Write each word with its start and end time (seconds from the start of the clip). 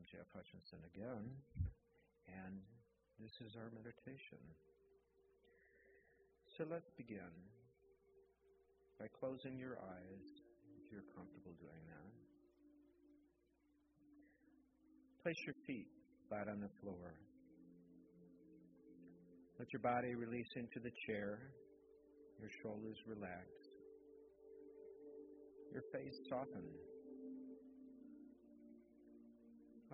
I'm 0.00 0.08
Jeff 0.08 0.32
Hutchinson 0.32 0.80
again, 0.96 1.28
and 2.24 2.56
this 3.20 3.36
is 3.44 3.52
our 3.52 3.68
meditation. 3.68 4.40
So 6.56 6.64
let's 6.72 6.88
begin 6.96 7.28
by 8.96 9.12
closing 9.20 9.60
your 9.60 9.76
eyes 9.76 10.24
if 10.80 10.88
you're 10.88 11.04
comfortable 11.12 11.52
doing 11.60 11.84
that. 11.92 12.12
Place 15.20 15.36
your 15.44 15.56
feet 15.68 15.92
flat 16.32 16.48
on 16.48 16.64
the 16.64 16.72
floor. 16.80 17.12
Let 19.58 19.68
your 19.68 19.84
body 19.84 20.16
release 20.16 20.48
into 20.56 20.80
the 20.80 20.96
chair, 21.04 21.52
your 22.40 22.48
shoulders 22.64 22.96
relax, 23.04 23.52
your 25.76 25.84
face 25.92 26.16
soften. 26.32 26.64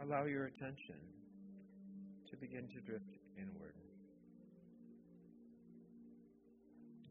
Allow 0.03 0.25
your 0.25 0.45
attention 0.45 1.01
to 2.31 2.37
begin 2.37 2.69
to 2.69 2.81
drift 2.81 3.17
inward. 3.39 3.75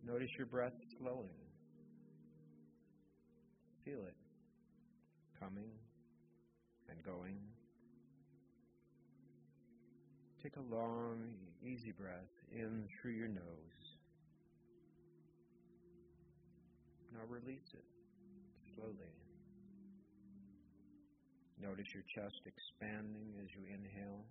Notice 0.05 0.29
your 0.37 0.45
breath 0.45 0.73
slowing. 0.99 1.33
Feel 3.83 4.05
it 4.05 4.15
coming 5.39 5.71
and 6.89 7.03
going. 7.03 7.37
Take 10.43 10.57
a 10.57 10.75
long, 10.75 11.33
easy 11.63 11.91
breath 11.91 12.29
in 12.51 12.87
through 13.01 13.13
your 13.13 13.27
nose. 13.27 13.41
Now 17.11 17.21
release 17.27 17.73
it 17.73 17.85
slowly. 18.75 19.24
Notice 21.61 21.87
your 21.93 22.03
chest 22.13 22.41
expanding 22.45 23.33
as 23.39 23.47
you 23.55 23.63
inhale, 23.67 24.25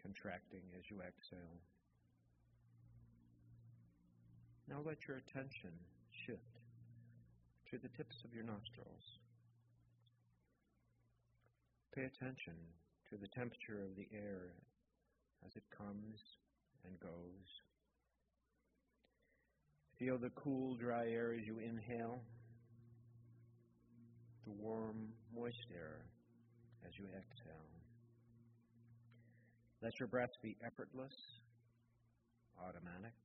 contracting 0.00 0.64
as 0.78 0.84
you 0.90 0.96
exhale. 1.00 1.60
Now 4.68 4.80
let 4.84 4.96
your 5.06 5.18
attention 5.18 5.76
shift 6.26 6.56
to 7.70 7.78
the 7.78 7.92
tips 7.96 8.16
of 8.24 8.32
your 8.32 8.44
nostrils. 8.44 9.04
Pay 11.94 12.04
attention 12.04 12.56
to 13.10 13.16
the 13.16 13.28
temperature 13.28 13.84
of 13.84 13.94
the 13.96 14.08
air 14.12 14.56
as 15.44 15.52
it 15.54 15.64
comes 15.76 16.18
and 16.84 16.98
goes. 16.98 17.48
Feel 19.98 20.18
the 20.18 20.30
cool, 20.30 20.74
dry 20.74 21.08
air 21.08 21.34
as 21.38 21.46
you 21.46 21.58
inhale 21.58 22.20
the 24.46 24.52
warm, 24.52 25.08
moist 25.34 25.66
air 25.72 26.04
as 26.86 26.92
you 26.98 27.06
exhale. 27.06 27.68
Let 29.82 29.92
your 30.00 30.08
breath 30.08 30.32
be 30.42 30.56
effortless, 30.64 31.12
automatic, 32.60 33.16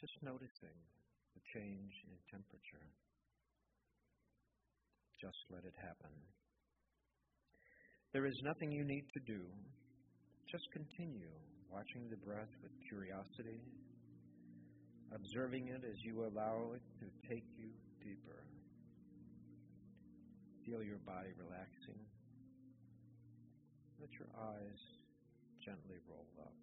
just 0.00 0.16
noticing 0.22 0.76
the 1.34 1.42
change 1.52 1.92
in 2.08 2.16
temperature. 2.30 2.88
Just 5.20 5.36
let 5.52 5.64
it 5.64 5.76
happen. 5.76 6.12
There 8.12 8.26
is 8.26 8.40
nothing 8.42 8.72
you 8.72 8.84
need 8.84 9.04
to 9.12 9.20
do. 9.26 9.44
Just 10.50 10.64
continue 10.72 11.30
watching 11.70 12.08
the 12.10 12.16
breath 12.16 12.50
with 12.62 12.72
curiosity, 12.88 13.60
observing 15.14 15.68
it 15.68 15.84
as 15.84 15.96
you 16.02 16.26
allow 16.26 16.72
it 16.74 16.82
to 16.98 17.06
take 17.28 17.44
you 17.56 17.70
deeper. 18.02 18.42
Feel 20.70 20.84
your 20.84 21.02
body 21.02 21.30
relaxing. 21.36 21.98
Let 23.98 24.10
your 24.14 24.28
eyes 24.38 24.78
gently 25.64 25.98
roll 26.08 26.28
up. 26.38 26.54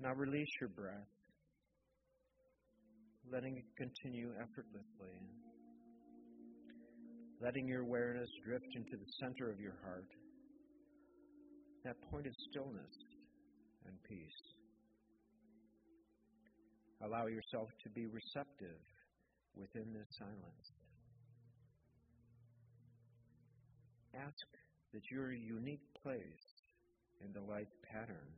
Now 0.00 0.12
release 0.12 0.52
your 0.60 0.68
breath, 0.68 1.08
letting 3.32 3.56
it 3.56 3.64
continue 3.78 4.32
effortlessly, 4.36 5.16
letting 7.40 7.66
your 7.66 7.82
awareness 7.82 8.28
drift 8.44 8.68
into 8.74 8.98
the 8.98 9.10
center 9.18 9.50
of 9.50 9.60
your 9.60 9.76
heart, 9.82 10.10
that 11.86 11.96
point 12.10 12.26
of 12.26 12.34
stillness 12.50 12.92
and 13.86 13.94
peace. 14.06 14.42
Allow 17.02 17.26
yourself 17.28 17.68
to 17.84 17.88
be 17.90 18.04
receptive 18.06 18.93
within 19.56 19.92
this 19.92 20.08
silence. 20.18 20.64
Ask 24.14 24.46
that 24.92 25.02
your 25.10 25.32
unique 25.32 25.82
place 26.02 26.46
in 27.24 27.32
the 27.32 27.40
life 27.40 27.70
pattern 27.90 28.30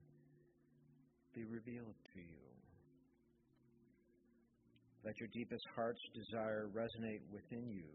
be 1.34 1.44
revealed 1.44 1.94
to 2.14 2.20
you. 2.20 2.46
Let 5.04 5.18
your 5.20 5.28
deepest 5.32 5.64
heart's 5.74 6.00
desire 6.14 6.66
resonate 6.74 7.20
within 7.30 7.68
you 7.70 7.92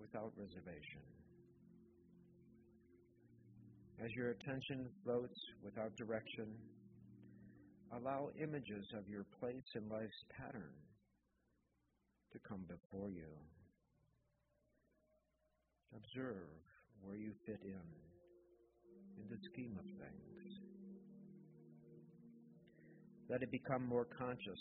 without 0.00 0.32
reservation. 0.36 1.04
As 4.02 4.10
your 4.16 4.30
attention 4.30 4.88
floats 5.04 5.38
without 5.62 5.94
direction, 5.96 6.48
allow 7.92 8.30
images 8.42 8.86
of 8.98 9.06
your 9.08 9.24
place 9.38 9.68
in 9.76 9.88
life's 9.88 10.24
pattern 10.36 10.72
to 12.32 12.38
come 12.48 12.64
before 12.68 13.10
you. 13.10 13.28
Observe 15.94 16.48
where 17.02 17.16
you 17.16 17.32
fit 17.46 17.60
in 17.64 17.88
in 19.20 19.28
the 19.28 19.36
scheme 19.52 19.76
of 19.78 19.84
things. 19.84 20.32
Let 23.28 23.42
it 23.42 23.50
become 23.50 23.86
more 23.86 24.06
conscious. 24.18 24.60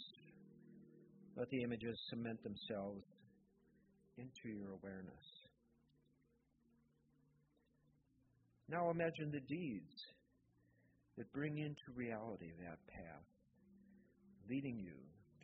Let 1.37 1.49
the 1.49 1.63
images 1.63 1.97
cement 2.09 2.39
themselves 2.43 3.03
into 4.17 4.55
your 4.55 4.71
awareness. 4.81 5.25
Now 8.69 8.89
imagine 8.89 9.31
the 9.31 9.41
deeds 9.47 9.95
that 11.17 11.31
bring 11.33 11.57
into 11.57 11.95
reality 11.95 12.51
that 12.63 12.79
path, 12.88 13.27
leading 14.49 14.79
you 14.79 14.95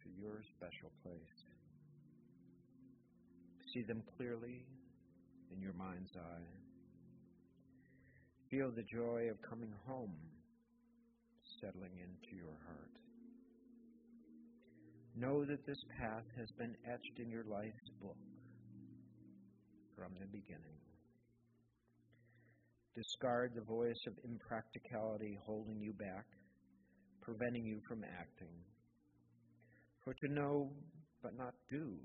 to 0.04 0.10
your 0.20 0.42
special 0.56 0.92
place 1.04 1.57
see 3.74 3.84
them 3.84 4.04
clearly 4.18 4.66
in 5.54 5.62
your 5.62 5.74
mind's 5.74 6.12
eye. 6.16 6.50
Feel 8.50 8.72
the 8.72 8.84
joy 8.84 9.28
of 9.30 9.38
coming 9.50 9.74
home 9.86 10.16
settling 11.62 11.92
into 12.00 12.36
your 12.36 12.56
heart. 12.66 12.96
Know 15.16 15.44
that 15.46 15.66
this 15.66 15.84
path 16.00 16.24
has 16.38 16.48
been 16.58 16.76
etched 16.86 17.20
in 17.20 17.30
your 17.30 17.44
life's 17.50 17.90
book 18.02 18.18
from 19.96 20.14
the 20.20 20.28
beginning. 20.28 20.78
Discard 22.96 23.52
the 23.56 23.66
voice 23.66 24.02
of 24.08 24.14
impracticality 24.24 25.38
holding 25.46 25.82
you 25.82 25.94
back, 25.94 26.26
preventing 27.22 27.66
you 27.66 27.80
from 27.88 28.04
acting. 28.04 28.54
For 30.04 30.14
to 30.14 30.34
know 30.34 30.72
but 31.22 31.36
not 31.36 31.54
do 31.70 31.98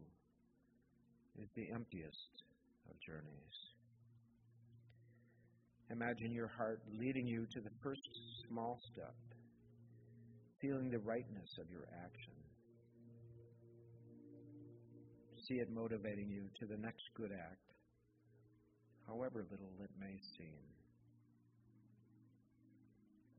is 1.41 1.49
the 1.57 1.69
emptiest 1.73 2.33
of 2.91 2.95
journeys. 3.01 3.57
Imagine 5.91 6.33
your 6.33 6.49
heart 6.49 6.81
leading 6.99 7.27
you 7.27 7.47
to 7.53 7.61
the 7.61 7.75
first 7.83 8.09
small 8.49 8.81
step, 8.93 9.15
feeling 10.61 10.91
the 10.91 10.99
rightness 11.01 11.51
of 11.61 11.71
your 11.71 11.85
action. 12.05 12.33
See 15.49 15.61
it 15.61 15.69
motivating 15.71 16.31
you 16.31 16.49
to 16.61 16.67
the 16.67 16.81
next 16.81 17.03
good 17.17 17.33
act, 17.33 17.69
however 19.07 19.45
little 19.51 19.75
it 19.83 19.91
may 19.99 20.17
seem. 20.39 20.63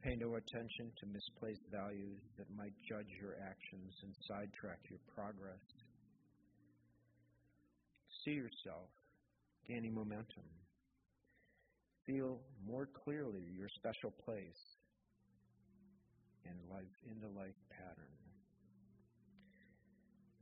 Pay 0.04 0.20
no 0.20 0.36
attention 0.36 0.92
to 1.00 1.08
misplaced 1.08 1.64
values 1.72 2.20
that 2.38 2.52
might 2.60 2.76
judge 2.84 3.08
your 3.24 3.40
actions 3.40 3.96
and 4.04 4.14
sidetrack 4.28 4.84
your 4.92 5.00
progress 5.16 5.64
see 8.24 8.32
yourself 8.32 8.90
gaining 9.68 9.94
momentum. 9.94 10.44
Feel 12.06 12.40
more 12.66 12.88
clearly 13.04 13.44
your 13.58 13.70
special 13.70 14.12
place 14.26 14.78
in 16.46 16.54
life 16.70 16.96
in 17.10 17.20
the 17.22 17.40
life 17.40 17.56
pattern. 17.70 18.18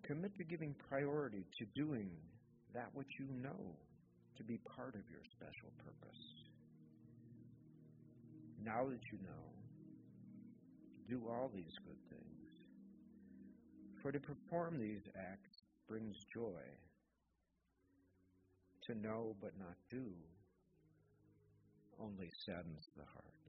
Commit 0.04 0.36
to 0.38 0.44
giving 0.44 0.76
priority 0.90 1.46
to 1.60 1.66
doing 1.76 2.10
that 2.74 2.90
which 2.94 3.20
you 3.20 3.26
know 3.42 3.76
to 4.38 4.44
be 4.44 4.58
part 4.58 4.96
of 4.96 5.02
your 5.10 5.22
special 5.32 5.70
purpose. 5.78 6.22
Now 8.64 8.86
that 8.90 9.02
you 9.12 9.20
know, 9.24 9.46
do 11.08 11.22
all 11.30 11.52
these 11.54 11.74
good 11.86 12.00
things. 12.10 12.48
For 14.02 14.12
to 14.12 14.20
perform 14.20 14.80
these 14.80 15.02
acts 15.16 15.62
brings 15.88 16.16
joy 16.34 16.62
to 18.88 18.96
know 18.96 19.36
but 19.42 19.52
not 19.60 19.76
do 19.90 20.06
only 22.02 22.30
saddens 22.46 22.86
the 22.98 23.04
heart. 23.14 23.42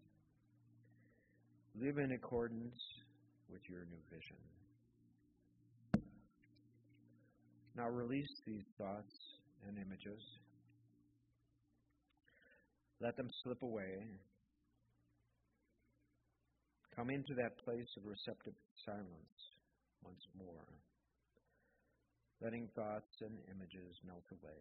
Live 1.74 1.98
in 1.98 2.12
accordance 2.12 2.76
with 3.50 3.62
your 3.68 3.80
new 3.88 4.02
vision. 4.10 4.36
Now 7.74 7.88
release 7.88 8.28
these 8.46 8.64
thoughts 8.76 9.16
and 9.66 9.78
images. 9.78 10.20
Let 13.00 13.16
them 13.16 13.28
slip 13.42 13.62
away. 13.62 14.04
Come 16.94 17.08
into 17.08 17.34
that 17.34 17.56
place 17.64 17.88
of 17.96 18.04
receptive 18.04 18.52
silence 18.84 19.38
once 20.04 20.20
more, 20.36 20.68
letting 22.42 22.68
thoughts 22.76 23.16
and 23.22 23.38
images 23.48 23.96
melt 24.04 24.24
away. 24.30 24.60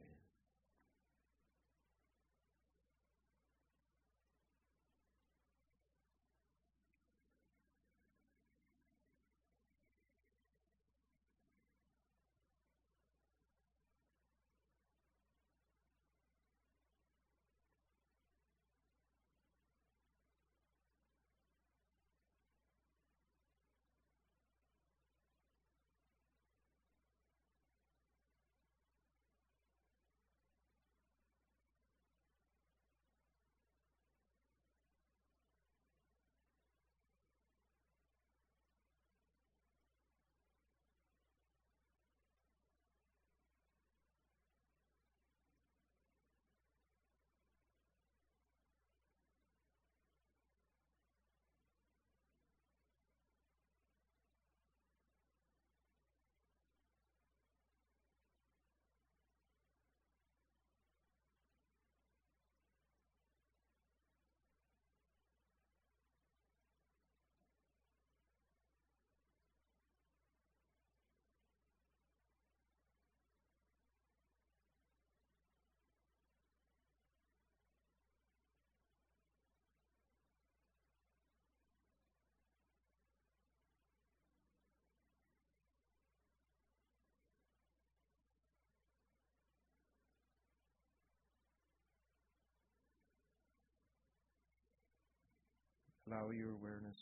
Allow 96.12 96.32
your 96.32 96.52
awareness 96.52 96.98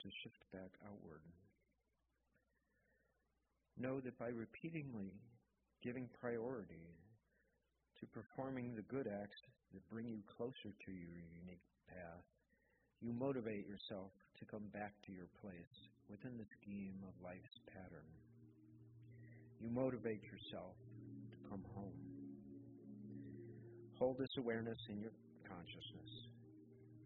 to 0.00 0.08
shift 0.22 0.40
back 0.50 0.72
outward. 0.88 1.20
Know 3.76 4.00
that 4.00 4.18
by 4.18 4.28
repeatedly 4.28 5.12
giving 5.82 6.08
priority 6.18 6.96
to 8.00 8.06
performing 8.06 8.74
the 8.74 8.88
good 8.88 9.04
acts 9.04 9.36
that 9.74 9.90
bring 9.90 10.08
you 10.08 10.24
closer 10.38 10.72
to 10.72 10.92
your 10.92 11.12
unique 11.44 11.66
path, 11.92 12.24
you 13.02 13.12
motivate 13.12 13.68
yourself 13.68 14.08
to 14.38 14.46
come 14.46 14.64
back 14.72 14.94
to 15.04 15.12
your 15.12 15.28
place 15.44 15.76
within 16.08 16.38
the 16.38 16.48
scheme 16.56 16.96
of 17.04 17.12
life's 17.22 17.60
pattern. 17.68 18.08
You 19.60 19.68
motivate 19.68 20.24
yourself 20.24 20.72
to 21.28 21.36
come 21.50 21.64
home. 21.74 22.00
Hold 23.98 24.16
this 24.16 24.32
awareness 24.38 24.78
in 24.88 25.00
your 25.00 25.12
consciousness. 25.44 26.12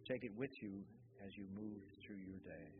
Take 0.06 0.22
it 0.22 0.32
with 0.38 0.54
you 0.62 0.86
as 1.26 1.36
you 1.36 1.44
move 1.54 1.82
through 2.00 2.16
your 2.16 2.38
day. 2.44 2.72